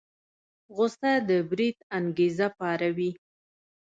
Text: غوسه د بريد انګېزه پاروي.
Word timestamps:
غوسه 0.75 1.11
د 1.27 1.29
بريد 1.49 1.77
انګېزه 1.97 2.47
پاروي. 2.57 3.11